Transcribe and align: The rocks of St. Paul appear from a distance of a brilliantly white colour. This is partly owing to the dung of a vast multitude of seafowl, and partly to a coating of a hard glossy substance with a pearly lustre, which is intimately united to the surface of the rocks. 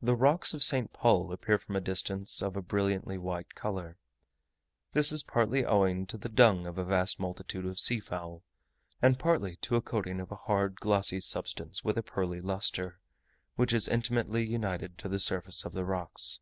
The 0.00 0.16
rocks 0.16 0.54
of 0.54 0.62
St. 0.62 0.90
Paul 0.94 1.30
appear 1.32 1.58
from 1.58 1.76
a 1.76 1.82
distance 1.82 2.40
of 2.40 2.56
a 2.56 2.62
brilliantly 2.62 3.18
white 3.18 3.54
colour. 3.54 3.98
This 4.94 5.12
is 5.12 5.22
partly 5.22 5.66
owing 5.66 6.06
to 6.06 6.16
the 6.16 6.30
dung 6.30 6.66
of 6.66 6.78
a 6.78 6.84
vast 6.86 7.20
multitude 7.20 7.66
of 7.66 7.78
seafowl, 7.78 8.42
and 9.02 9.18
partly 9.18 9.56
to 9.56 9.76
a 9.76 9.82
coating 9.82 10.18
of 10.18 10.32
a 10.32 10.36
hard 10.48 10.76
glossy 10.76 11.20
substance 11.20 11.84
with 11.84 11.98
a 11.98 12.02
pearly 12.02 12.40
lustre, 12.40 13.00
which 13.56 13.74
is 13.74 13.86
intimately 13.86 14.46
united 14.46 14.96
to 14.96 15.10
the 15.10 15.20
surface 15.20 15.66
of 15.66 15.74
the 15.74 15.84
rocks. 15.84 16.40